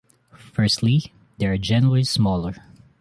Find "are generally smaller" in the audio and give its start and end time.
1.45-2.55